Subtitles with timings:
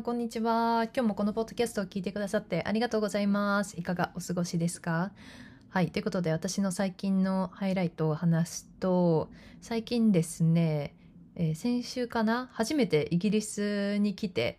[0.00, 0.84] ん、こんにちは。
[0.84, 3.78] 今日もこのポッドキャストを聞いてくださってありがとうございます。
[3.78, 5.12] いかがお過ごしですか？
[5.68, 5.90] はい。
[5.90, 9.28] ということで、私の最近のハイライトを話すと、
[9.60, 10.94] 最近ですね、
[11.36, 12.48] えー、先週かな？
[12.52, 14.58] 初めてイギリスに来て、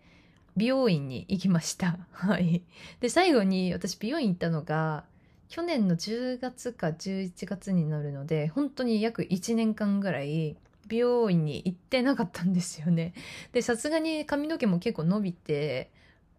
[0.56, 1.98] 美容院に行きました。
[2.14, 2.62] はい。
[3.00, 5.06] で、最後に私美容院行ったのが、
[5.50, 10.56] 去年の10月か11月になるので、本当に約1年間ぐらい、
[10.92, 13.14] 美容院に行ってなかったんですよね。
[13.54, 15.90] で、さすがに髪の毛も結構伸びて、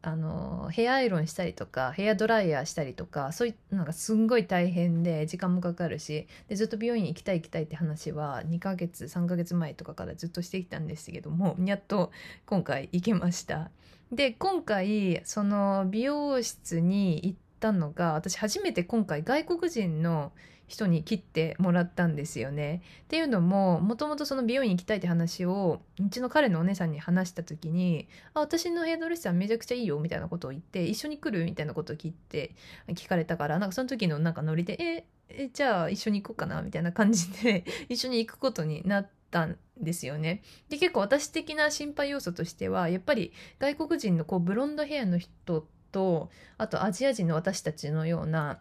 [0.02, 12.10] あの、ヘアアイロンしたりとか、ヘアドライヤーしたりとか、そういうのがすんごい大変で、時間もかかるし、で、ずっと美容院行きたい行きたいって話は、2ヶ月、3ヶ月前とかからずっとしてきたんですけども、やっと
[12.44, 13.70] 今回行けました。
[14.10, 20.32] で、今回、その美容室に行ったのが、私初めて今回外国人の
[20.72, 22.82] 人に切ってもらったんですよね。
[23.02, 32.54] っていうのももともとその美容院行きたいって話をうちの彼のお姉さんに話した時に「あ私のヘアドレッサーめちゃくちゃいいよ」みたいなことを言って「一緒に来る?」みたいなことを聞いて
[32.88, 39.22] 聞かれたからなんかその時のなんかノリで「ええじゃあ一緒に行こうかな」みたいな感じで 一緒に行くことになって。
[39.32, 40.42] たんですよね。
[40.68, 48.60] で結構私的な心配要素としてはやっぱり外国人のこうブロンドヘアの人とあとアジア人の私たちのような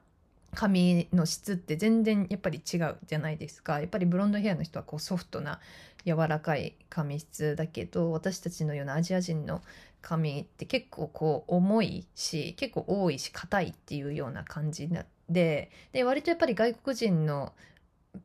[0.54, 3.80] 髪の質って全然やっぱり違うじゃないですか。
[3.80, 5.60] やっぱりブロンドヘアの人はこうソフトな
[6.06, 7.56] 柔らかい髪質。
[7.56, 9.62] だけど私たちのようなアジア人の
[10.02, 14.90] 髪って結構こう重いし結構多いし硬いっていうような感じ
[15.30, 17.54] でで割とやっぱり外国人の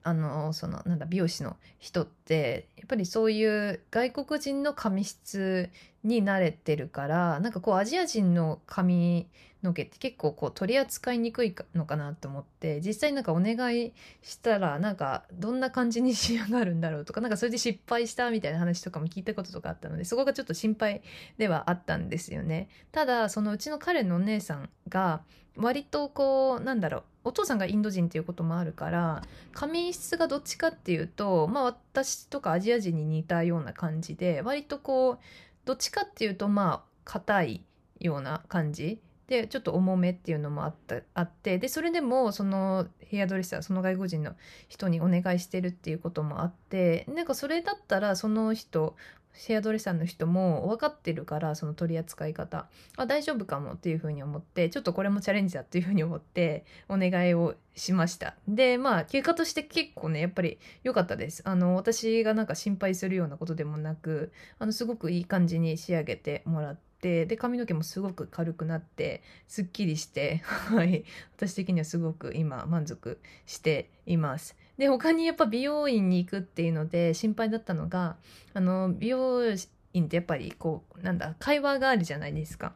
[0.02, 5.70] あのそのなんだ美容師の人ってやっぱりそういう外国人の髪質
[6.04, 9.28] に慣れてるからなんかこうアジア人の髪
[9.62, 13.92] の毛って結構こう取り扱いにくいのかなと思って実際なんかお願い
[14.22, 21.02] したらなんかどんな感じに仕上がるんだろうとかなんかそれで失敗したみたいな話とかも聞いたこととかあったのでそこがちょっと心配
[21.38, 22.68] ではあったんですよね。
[22.92, 25.22] ただそのうちの彼のお姉さんが
[25.56, 29.22] 割とこうなんだろうお父さんがインド人っていうこともあるから
[29.52, 35.18] 髪質がどっちかっていうとまあ私とかアジア人に似たような感じで割とこう
[35.64, 37.64] どっちかっていうとまあ硬い
[38.00, 39.00] ような感じ。
[39.26, 44.36] でちょっと重めっていうのもあったあってでそれでもそのヘアドレッサーその外国人の
[44.68, 48.94] 人にお願いしてるっていうこともあってなんかそれだったらその人
[49.36, 52.66] シェアドレッサーの人も分かってるからその取り扱い方。
[52.96, 58.36] あ大丈夫かもっていうふうに思ってちょっとこれもチャレンジだっていうふうに思ってお願いをしました。
[58.48, 61.42] でまあ結果として結構ねやっぱり良かったです。
[61.44, 71.04] あの私がなんか心配するようなことでもなくあのすごくいい感じに仕上げてもらってで髪の毛もすごく軽くなってすっきりして はい。
[71.36, 74.56] 私的にはすごく今満足しています。
[74.78, 78.16] で他にやっぱ美容院に行くっていうので心配だったのが
[78.54, 79.42] あの美容
[79.94, 82.74] 院ってやっぱりこうなんだ会話があるじゃないですか。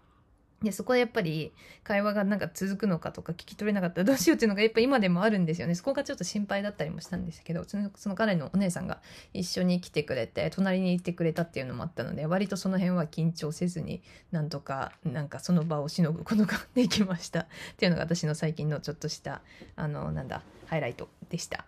[0.62, 1.52] でそこでやっぱり
[1.84, 9.00] 会話がなんか続くのかとか聞き取れなかったらどうしようっていうのがやっぱ今でもあるんですよねそこがちょっと心配だったりもしたんですけどそのその彼のお姉さんが
[9.32, 14.02] 一緒に来てくれて隣にいてくれたっていうのもあったので割とその辺は緊張せずに
[14.32, 17.46] なんとかなんかその場をしのぐことが できましたっ
[17.78, 19.40] ていうのが私の最近のちょっとした
[19.76, 21.64] あのなんだハイライトでした。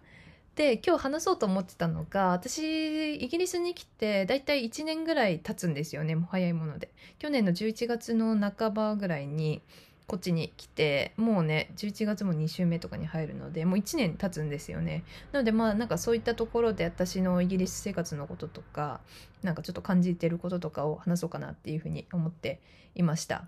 [0.55, 6.91] で今日話そうと思ってたのが私イギリスに来てだいたい1年ぐらい経つんですよねもう早いもので。
[7.19, 9.63] 去年の11月の半ばぐらいに
[10.07, 15.05] こっちに来てもうね11月も2週目とかに入るのでもう1年経つんですよね。
[15.33, 19.01] なのでまあなんかそういったところで私のイギリス生活のこととか
[19.43, 22.61] なんかちょっと感じてることとかを話そうかなっていうふうに思って
[22.95, 23.47] いました。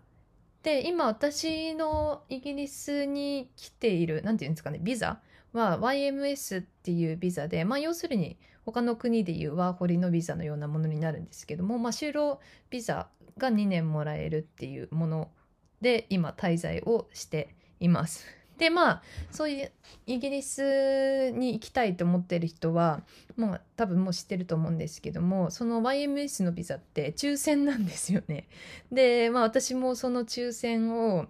[0.63, 5.21] で今私のイギリスに来ている何て言うんですかねビザ
[5.55, 12.41] は YMS っていうビザで、まあ、要するに他の国でいうワーホリのビザのようなものになるんですけども、まあ、就労
[12.71, 13.09] ビザ
[13.39, 15.31] が2年もらえるっていうもの
[15.81, 18.27] で今滞在をしています。
[18.59, 19.03] でまあ
[19.33, 19.73] そういう
[20.07, 23.03] イギリスに行きたいと思ってる人は
[23.37, 28.49] もう多分もう知ってると思うんですけどもその YMS のビザって抽選なんですよね。
[28.93, 31.27] でまあ私もその抽選を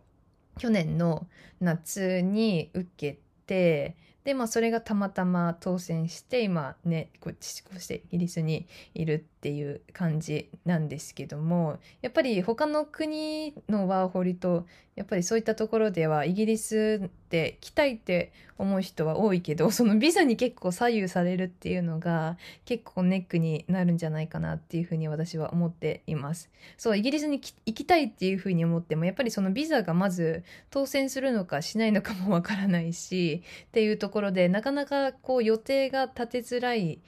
[0.58, 1.26] 去年の
[1.60, 14.66] 夏に受けてでまあそれがたまたま当選して今ねこっちこうしてイギリスにいるっていう感じなんですけどもやっぱり他の国のワーホリと
[14.96, 26.48] やっぱりそういったところではイギリスって来たいって思う人は多いけど そのビザに結構左右されるっていうのが結構ネックになるんじゃないかなっていうふうに私は思っています。
[26.76, 37.00] そうイギリスに行きたいっていうふうに思ってもやっぱりそのビザがまず当選するのかしないのかもわからないし っていうところでなかなかこう予定が立てづらい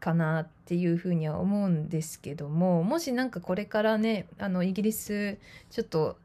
[0.00, 5.38] かなっていうふうには思うんですけどももしなんかこれからねあのイギリス
[5.70, 6.18] ちょっと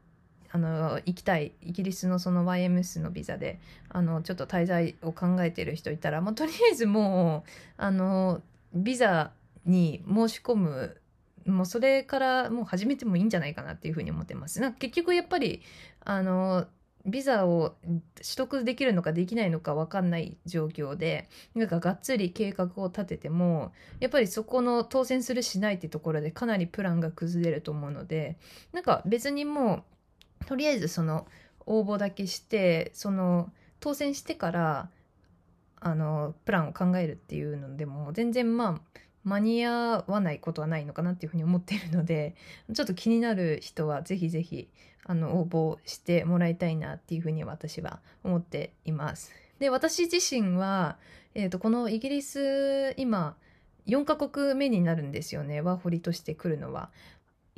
[0.50, 8.40] あの行きたいイギリスのその YMS のビザであのちょっと滞在を考えてる人いたら、まあ、とりあえずもうあの
[8.74, 9.32] ビザ
[9.66, 11.00] に申し込む
[11.46, 14.60] もうそれからもう始めてもいいんじゃないかなっていうふうに思ってます。
[14.60, 15.62] なんか結局やっぱり
[16.04, 16.66] あの
[17.06, 17.98] ビザを取
[18.36, 28.36] 得できるのかできないのか分かんない状況でなんかがっつり計画を立ててもやっぱりそこの当選するしないってところでかなりプランが崩れると思うので
[28.72, 29.82] なんか別にもう
[30.46, 31.26] とりあえずその
[31.66, 33.50] 応募だけしてその
[33.80, 34.88] 当選してから
[35.80, 42.34] あのプランを考えるっていうのでも全然まあ間に合わないことはないのかなっていうふうに思っているので
[42.72, 44.68] ちょっと気になる人はぜひぜひ
[45.04, 49.32] あの応募してもらいたいなっていうふうに私は思っています。
[49.58, 50.98] で私自身は、
[51.34, 53.36] えーと、このイギリス今
[53.86, 56.90] 4カ国目になるんですよねワーホリとして来るのは。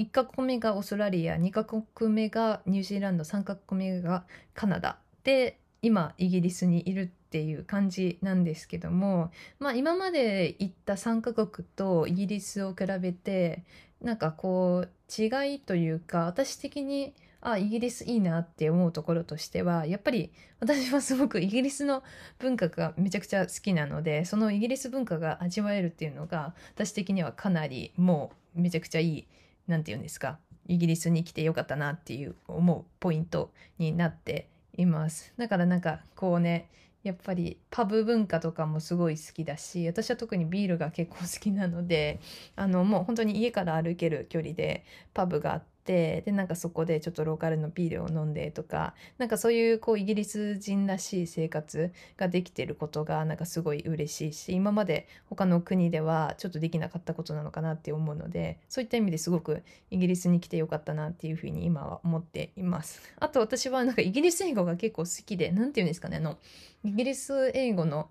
[0.00, 4.25] 1カ国目がオーストラリア2カ国目がニュージーランド3カ国目が
[4.55, 4.97] カナダ。
[5.25, 13.62] で今イギリスにいるっていう感じなんですけども、まあ、今まで行った3カ国とイギリスを比べて
[14.00, 22.03] なんかこう違いというか私的にあイギリスいいなって思うところとしてはやっぱり私はすごくイギリスの
[22.38, 29.26] 文化がめちゃくちゃ好きなのでそのイギリス文化が味わえるっていうのが私的にはかなりもうめちゃくちゃいい
[29.70, 30.38] 何て言うんですか？
[30.67, 35.32] イギリスに来てよかったなっていう思うポイントになっています。
[35.37, 36.69] だからなんかこうね
[37.02, 42.20] やっぱりパブ文化とかもすごい好きだし私は特にビールが結構好きなので
[42.56, 44.84] あのもう本当に家から歩ける距離で
[45.14, 63.00] パブがあってでなんかそこでちょっとローカルのビールを飲んでとかなんかそういうこうイギリス人らしい生活ができてることがなんかすごい嬉しいし今まで他の国ではちょっとできなかったことなのかなって思うのでそういった意味ですごくイギリスに来てよかったなっていうふうに今は思っています。
[63.19, 66.38] あと私はなんかイギリス英語が結構好きで何て言うんですかねあの
[66.85, 68.09] イギリス英語の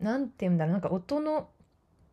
[0.00, 1.48] 何て言うんだろうなんか音の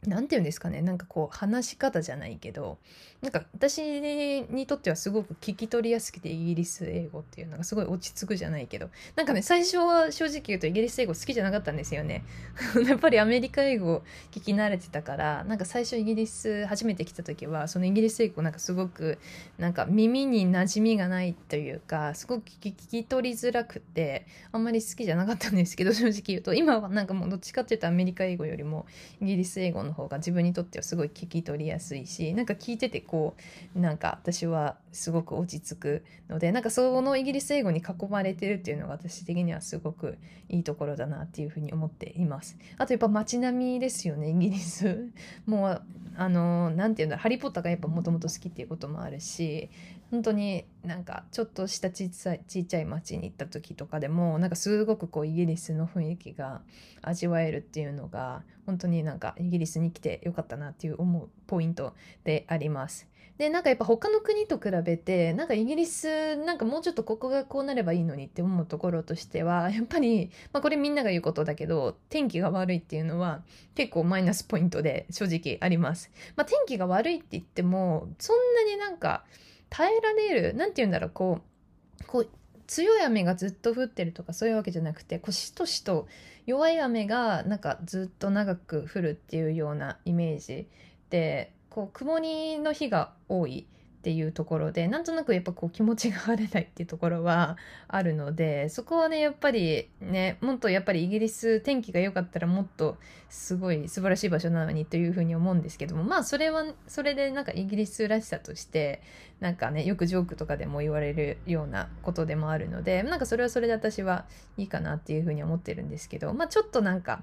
[0.07, 2.77] 何て言うんですかねなんかこう話し方じゃないけど
[3.21, 12.23] なんか私にとってはすごく聞き取りやすくてイギリス英語っていうのがすごい落ち着くじゃないけどなんかね最初は正直言うとイギリス英語好きじゃなかったんですよね。
[12.87, 19.17] やっぱりアメリカ英語聞き慣れてたからなんか最初イギリス初めて来た時はそのイギリス英語なんかすごく
[19.57, 26.53] なんか耳に馴染みがないというかすごく聞き取りづらくてあんまり好きじゃなかったんですけど正直言うと。
[26.53, 28.85] 今はなんかもうどっちかっていうとアメリカ英語よりも
[29.21, 33.35] イギリス英語のの方が自分にとってはすごい聞き取りやすいしなんか聞いててこ
[33.75, 42.57] うなんか私はすごく落ち着くのでなんかそのイギリス英語に囲まれてるっていうのが私的にはすごくいいところだなっていうふうに思っています。
[42.77, 45.09] あとやっぱ街並みですよねイギリス。
[45.45, 45.81] もう
[46.15, 49.69] あの何て言うんだハリー・ポッターがやっぱもともと好きっていうこともあるし
[50.11, 56.61] 本当になんかちょっとしたちっちゃいちっちゃい町に行った時とかでもなんかすごくこうイギリスの雰囲気が
[57.01, 61.93] 味わえるっていうのが本当になんかイギリスに来てよかったなっていう思うポイント
[62.23, 63.07] であります。
[63.37, 73.43] でなんかやっぱ他の国と比べてなんかイギリスなんかもうちょっとここがこうなればいいのにって思うところとしては やっぱり、まあ、これみんなが言うことだけど天気が悪いっていうのは
[73.75, 76.11] 結構マイナスポイントで正直あります。
[76.35, 79.23] まあ、天気が悪いって言ってもそんなになんか
[79.69, 82.29] 耐えられる何て言うんだろうこうこう
[82.69, 86.07] 強い雨がずっと降ってるとかそういうわけじゃなくてこうしとしと
[86.45, 90.67] 弱い雨がなんかずっと長く降るっていうようなイメージ
[91.09, 93.65] でこう曇りの日が多い。
[93.99, 97.57] っていうところでなんとなくやっぱこう気持ちが晴れないっていうところは
[97.89, 102.95] あるのでそこはねやっぱりねもっとやっぱりイギリス天気が良かったらもっと
[103.27, 109.01] すごい素晴らしい場所なのにというふうに思うんですけどもまあそれはそれでなんかイギリスらしさとして
[109.41, 114.25] なんかねよくジョークとかでも言われるようなことでもあるのでなんかそれはそれで私は
[114.55, 117.21] いいかなっていうふうに思ってるんですけどまあちょっとなんか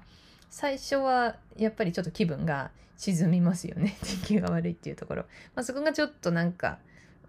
[0.49, 5.21] 最初はやっぱりちょっと気分が沈みますよね 天気が悪いっていうところ、
[5.55, 6.79] まあ、そこがちょっとなんか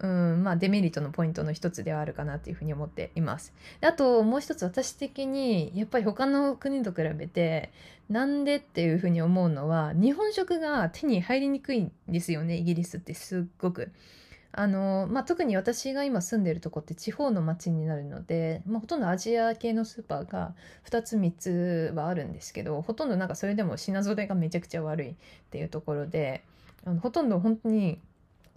[0.01, 3.53] うんまあ、デメリットのポイントの一つではあるかなというふうに思っています。
[3.81, 7.71] あともう一つ私的にやっぱり他の国と比べて
[8.07, 13.91] なんでっていうふうに思うのは日本食が手に入りにくいんですよねイギリスってすっごく。
[14.51, 20.55] あのまあ、特に私が今住んでるとこって地方の町になるので、まあ、ほとんどアジア系のスーパーが
[20.89, 25.15] 2つ3つはあるんですけどほとんどなんかそれでも品ぞれがめちゃくちゃ悪いっ
[25.51, 26.43] ていうところで
[26.83, 27.99] あのほとんど本当に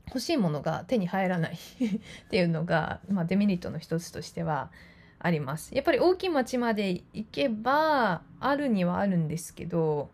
[0.06, 1.54] 欲しいものが手に入らない
[2.26, 4.70] っていうのが、まあ、デメリットの一つとしては
[5.18, 5.74] あります。
[5.74, 10.10] やっぱり大きい町まで行けばあるにはあるんですけど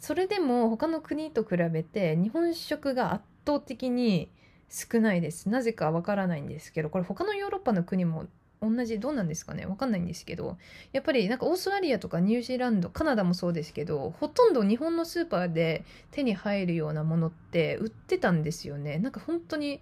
[0.00, 4.28] それでも他の国と比べて日本食が圧倒的に
[4.70, 5.48] 少ないです。
[5.48, 8.26] なぜかわからないんですけどこれ他のヨーロッパの国も
[8.62, 9.66] 同じどうなんですかね？
[9.66, 10.58] わかんないんですけど
[10.92, 18.98] やっぱりなんかオーストラリアとかニュージーランドカナダもそうですけどほとんど日本のスーパーで手に入るようなものって売ってたんですよね。
[18.98, 19.80] なんか本当に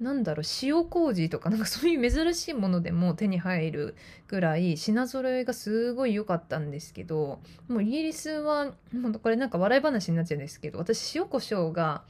[0.00, 3.94] なんだろう塩麹とかなんかそういう珍しいものでも手に入る
[4.26, 7.38] ぐらい品揃えがすごい良かったんですけど
[7.68, 12.02] もうイギリスはもうこれなんか笑い話になっちゃうんですけど私塩コショウが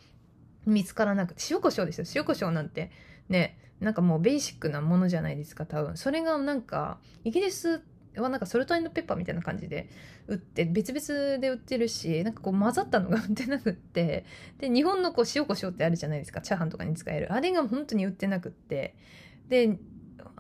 [0.66, 2.90] 見つからなくて塩コショウですよ塩コショウなんて
[3.28, 5.96] ねなんかもうベーシックなものじゃないですか多分。
[5.96, 7.82] それがなんかイギリス
[8.16, 9.88] はなんかソルトペッパーみたいな感じで
[10.28, 14.24] 売って別々で売ってるしなんかこう混ざったのが売ってなくって
[14.58, 17.32] で日本のこう塩コショウってあるじゃないですかチャーハンとかに使える。
[17.32, 18.94] あれが本当に売ってなくって。
[19.48, 19.78] で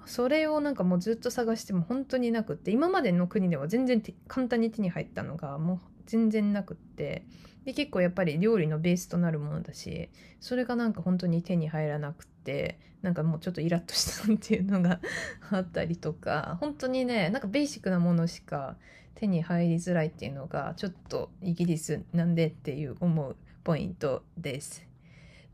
[0.06, 7.26] それをなんかもうずっと探しても本当になくって今までの国では全然簡単に手に入ったのがもう全然なくって。
[7.64, 10.08] で結構やっぱり料理のベースとなるものだし
[10.40, 15.00] それがなんか本当に手に入らなくてなんかもうちょっとイラッとしたっていうのが
[15.50, 18.76] あったりとか本当にねなんかベーシックなものしか
[19.14, 24.84] 手に入りづらいっていうのがちょっとイギリスなんでっていう思うポイントです。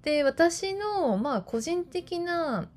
[0.02, 2.68] で私のまあ個人的な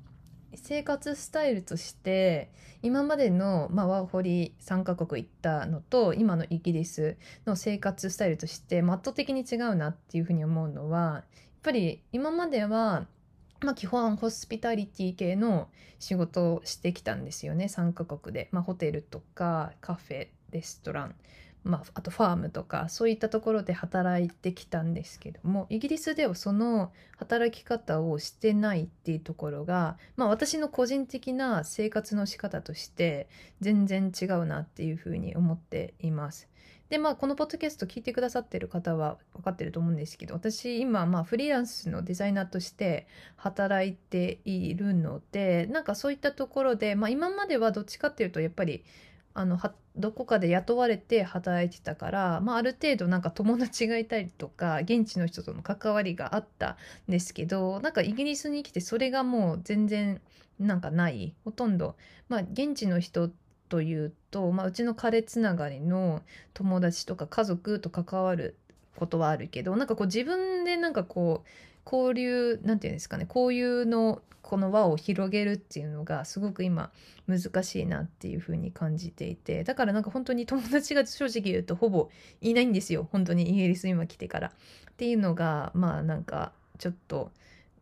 [0.56, 2.50] 生活スタイルとして
[2.82, 7.16] 今までの、まあ、ワーホリ3カ国行ったのと今のイギリス
[7.46, 11.22] の生活スタイルとして圧倒的に違うなっていうふうに思うのはやっ
[11.62, 13.06] ぱり今までは、
[13.60, 15.68] まあ、基本ホスピタリティ系の
[16.00, 21.14] 仕事をしてきたんですよね3カ国で、まあ、ホテルとかカフェレストラン。
[21.64, 33.28] まあ、あとファームとかそういったところで働いてきたんですけどもイギリスではその働き方をしてないっていうところが、まあ、私の個人的な生活の仕方として
[33.60, 36.48] 全然違うなっていうふうに思っています。
[36.92, 48.84] でまあこのポッドキャスト聞いてくださってる方は分かってると思うんですけど私今まあフリーランスのデザイナーとして働いているのでなんかそういったところで、まあ、今まではどっちかっていうとやっぱり
[49.34, 56.76] あのはどこかで雇われて働いてたから、まあ、ある程度なんか友達がいたりとか現地の人との関わりがあった
[57.08, 60.20] んですけどなんかイギリスに来てそれがもう全然
[60.58, 61.34] なんかない。
[61.44, 61.96] ほとんど、
[62.28, 63.30] まあ、現地の人
[63.68, 66.22] というと、まあ、うちの彼つながりの
[66.52, 68.56] 友達とか家族と関わる
[68.96, 71.48] ことはあるけどなんかこう自分でなんかこう
[71.84, 76.90] 交流なんていうんですかね交友のこの輪を広げるっていうのがすごく今
[77.28, 82.10] 難しいなっていうふうに感じていてだからなんか本当に友達が正直言うとほぼ
[82.40, 87.30] いないんですよ本当にイギリス今来てからっていうのがまあなんかちょっと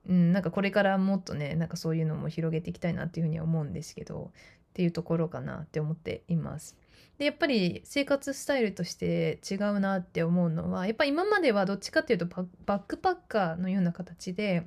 [0.08, 4.30] うん、なんかこれからもっとねなんかそういうのも広げていきたいなっていうふうには思うんですけど
[4.70, 6.76] っていうところかなって思っています。
[7.20, 12.24] でやっぱり生活スタイルとして違うなって思うのはやっぱ今まではどっちかっていうと
[12.64, 14.66] バックパッカーのような形で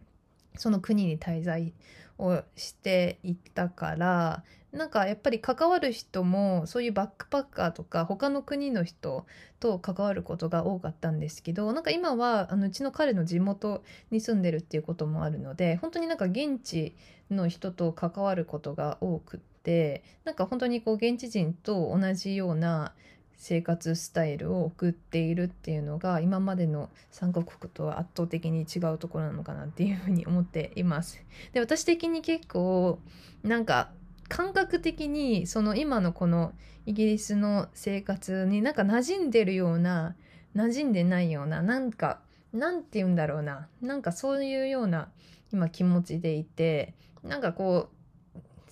[0.55, 1.73] その国に滞在
[2.19, 9.25] をしていったからなんかやっぱり関わる人もそういうバックパッカーとか他の国の人
[9.59, 16.95] と関わることが多かったんですけどなんか今はあのうちの彼の地元に住んでるっていうこともあるので本当になんか現地
[17.31, 22.93] の人と関わることが多くてってなんか本当にこう現地人と同じような
[23.37, 31.23] 生活スタイルを送っているっていうのが今までの3カ国とは圧倒的に違うところなのかなっていうふうに思っています。
[31.53, 32.99] で私的に結構
[33.41, 33.91] なんか
[34.27, 36.53] 感覚的にその今のこの
[36.85, 40.15] イギリスの生活になんか馴染んでるような
[40.55, 42.19] 馴染んでないようななんか
[42.53, 45.09] なんて言うんだろうななんかそういうような
[45.51, 46.93] 今気持ちでいて
[47.23, 48.02] なんかこう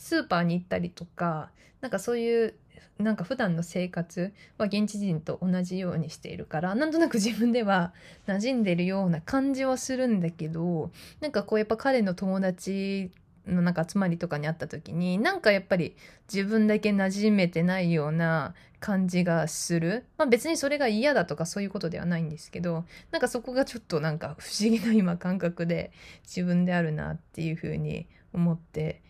[0.02, 2.56] スーパーに行ったりとかなんかそういう
[2.98, 7.94] なんか普段の生活は現地人と同じようにしているからなんとなく自分では
[8.28, 10.92] 馴染んでるような感じはするんだけど
[11.22, 13.12] なんかこうやっぱ彼の友達
[13.48, 15.96] のなんか集まりとかにあった時になんかやっぱり
[16.32, 25.92] 自分だけ馴染めてないような感じがする、まあ、別にそれが嫌だとかそういうことではないんですけどなんかそこがちょっとなんか不思議な今感覚で
[26.24, 29.02] 自分であるなっていうふうに思って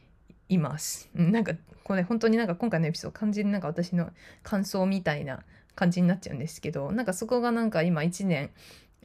[0.51, 1.09] います。
[1.15, 1.53] なんか
[1.83, 4.11] これ本当になんか今回のエピソード完全になんか私の
[4.43, 5.43] 感想みたいな
[5.75, 8.51] 感じになっちゃうんですけどなんかそこがなんか今1年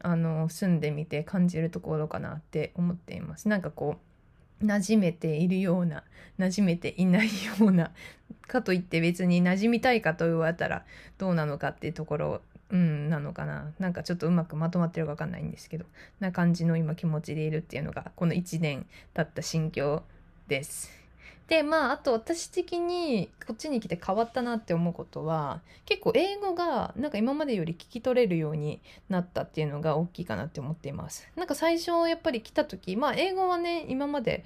[0.03, 3.49] あの住んでみて感じるところかなって思っています。
[3.49, 3.97] なんかこ
[4.61, 6.03] う馴染めているような
[6.39, 7.93] 馴染めていないような
[8.49, 10.85] かといって別に馴染みたいかと言われたら
[11.19, 15.85] どうなのかっていうところうんなのかななんかちょっとうまくまとまってるか分かんないんですけど
[16.21, 20.03] な感じの今気持ちでいるっていうのがこの1年経った心境
[20.49, 21.06] です。
[21.49, 31.29] でまああと私的にこっちに来て変わったなって思うことは結構英語がなんか今までより聞き取れるようになったっていうのが大きいかなって思っています。
[31.37, 34.45] なんか最初やっぱり来た時まあ英語はね今まで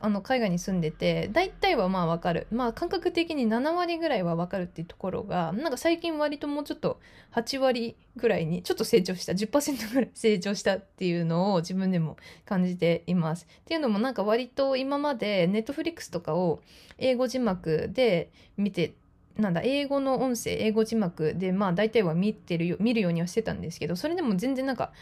[0.00, 2.46] あの海外に住んでて大体はまあわかる。
[2.50, 6.98] まあ感覚的に7割ぐらいはわかるっていうところがなんか最近割ともうちょっと
[7.34, 13.46] 8割ぐらいにちょっと成長した10%ぐらい 成長したっていうのを自分でも感じています。
[13.46, 16.60] っていうのもなんか割と今までネットフリックスとかを
[16.98, 18.94] 英語字幕で見て
[19.36, 24.92] なんだ英語の音声英語字幕でまあ大体は見てるよ見るようにはしてたんですけどそれでも全然なんか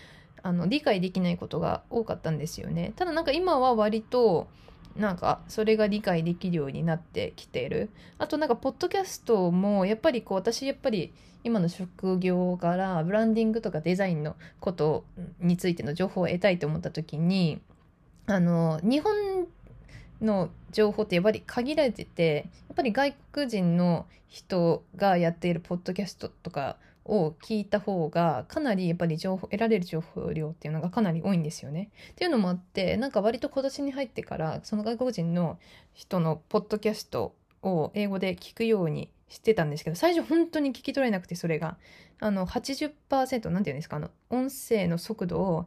[0.42, 2.92] あの理解できないことが多かったんですよね。
[2.96, 4.48] ただなんか今は割と
[4.96, 7.90] なんかそれが理解できるようになってきている。
[8.18, 15.04] あとなんかポッドキャストもやっぱりこう私やっぱり今の職業からブランディングとかデザインのこと
[15.38, 17.60] についての情報を得たいと思った時に
[18.26, 19.46] あの日本
[20.20, 26.76] の情報ってやっぱり限られててやっぱり外国人の人がやっているポッドキャストとか
[27.10, 31.90] を聞いた方がかなりやっぱり情報得られる情報量っていうのがかなり多いんですよね。
[32.12, 35.58] っていうのもあってなんか割と今年に入ってからその外国人の
[35.92, 41.76] 人のポッドキャストを英語で聞くようにしてたんですけど最初本当に聞き取れなくてそれが
[42.20, 42.92] あの80%
[43.50, 45.66] 何て言うんですかあの音声の速度を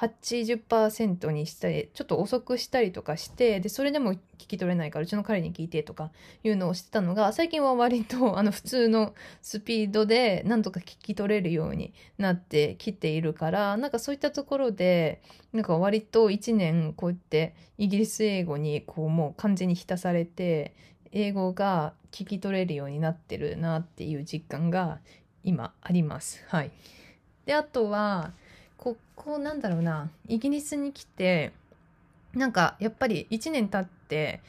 [0.00, 6.10] 80%にしたりちょっと遅くしたりとかしてでそれでも聞き取れないからうちの彼に聞いてとか
[6.42, 15.20] いうのをしてたのが最近は割とあの普通のスピードでなんとか聞き取れるようになってきているからなんかそういったところで
[15.52, 20.74] なんか割と1年こうやってイギリス英語にこうもう完全に浸されて
[21.12, 25.00] 英語が聞き取れるようになってるなっていう実感が
[25.44, 26.42] 今あります。
[26.48, 26.70] はい、
[27.44, 28.32] であとは
[28.80, 30.08] ここなんだろうな。
[30.26, 31.52] イギリスに来て
[32.32, 34.40] なんかやっぱり1年経って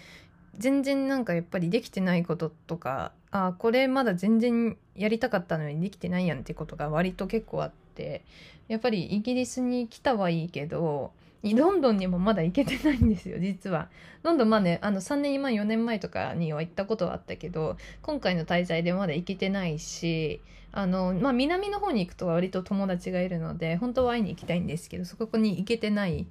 [0.57, 8.23] 全然なんかやっぱりできてないこととかあこれまだ全然やりたかったのにできてないやんってことが割と結構あって
[8.69, 11.11] やっぱりイギリスに来たはいいけど
[11.43, 13.89] ロンドンにもまだ行けてないんですよ実は。
[14.23, 26.27] ロンドンまあねあの3年前4年前とかには行ったことはあったけど今回の滞在でまだ行けてないしあの、まあ、南の方に行くと割と友達がいるので本当は会いに行きたいんですけどそこに行けてない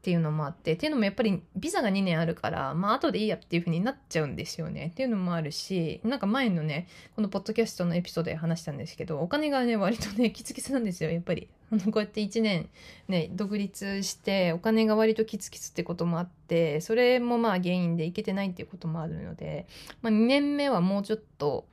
[0.00, 12.70] っていうのもあってっていうのもやっぱりビザが2年あるからまあ後でいいやっていう風になっちゃうんですよねっていうのもあるしなんか前のねこのポッドキャストのエピソードで話したんですけどお金がね割とねキツキツなんですよやっぱりこうやって1年
[13.08, 19.66] ね独立してお金が割とキツキツってこともあってそれもまあ原因でいけてないっていうこともあるので、
[20.00, 21.66] まあ、2年目はもうちょっと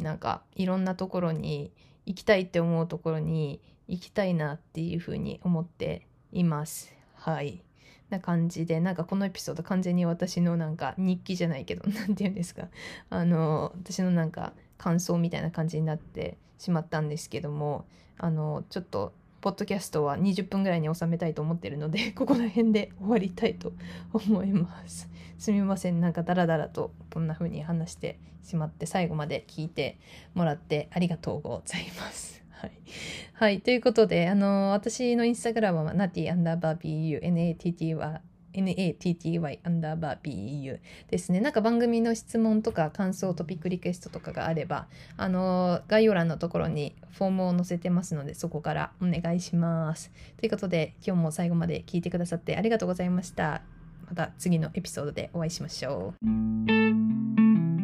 [0.00, 1.70] なんかいろんなところに
[2.06, 6.94] 行きたいって思うところに行きたいなっていうふうに思っています。
[7.14, 7.62] はい。
[8.10, 12.68] な感じでなんかこのエピソード完全に私のなんか日記じゃないけど 何て言うんですか。
[13.10, 17.84] あの私のなんか感想みたいな感じになってしまったんですけども
[18.16, 23.72] あのちょっとポッドキャストは20分ぐらいに収めたいと思ってるので ここら辺で終わりたいと
[24.12, 25.08] 思います。
[25.38, 26.00] すみません。
[26.00, 29.98] なんかダラダラとこんな風に話してしまって最後まで聞いて
[30.34, 32.42] もらってありがとうございます。
[32.60, 32.72] はい。
[33.34, 33.60] はい。
[33.60, 38.20] ということで、あの、私のインスタグラムは、ナティアンダーバー BU、NATT は、
[38.52, 41.40] NATTY アンダーバー BEU ですね。
[41.40, 50.10] なんか番組の質問とか感想、トピックリクエストとかがあれば、あの、概要欄のところにフォームを載せてますので、そこからお願いします。
[50.38, 53.62] ということで、今日も最後まで聞いてくださってありがとうございました。
[54.08, 57.77] また次のエピソードでお会いしましょう。